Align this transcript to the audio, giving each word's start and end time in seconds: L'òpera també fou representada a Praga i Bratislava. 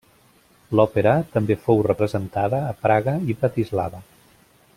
L'òpera 0.79 1.13
també 1.35 1.57
fou 1.67 1.83
representada 1.89 2.63
a 2.73 2.75
Praga 2.87 3.17
i 3.33 3.37
Bratislava. 3.43 4.03